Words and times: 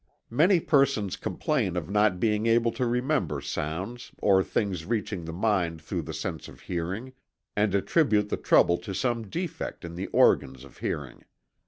Many 0.31 0.59
persons 0.59 1.15
complain 1.15 1.77
of 1.77 1.87
not 1.87 2.19
being 2.19 2.47
able 2.47 2.71
to 2.71 2.87
remember 2.87 3.39
sounds, 3.39 4.11
or 4.17 4.43
things 4.43 4.83
reaching 4.83 5.25
the 5.25 5.31
mind 5.31 5.79
through 5.79 6.01
the 6.01 6.11
sense 6.15 6.47
of 6.47 6.61
hearing, 6.61 7.13
and 7.55 7.75
attribute 7.75 8.29
the 8.29 8.37
trouble 8.37 8.79
to 8.79 8.95
some 8.95 9.27
defect 9.29 9.85
in 9.85 9.93
the 9.93 10.07
organs 10.07 10.63
of 10.63 10.79
hearing. 10.79 11.25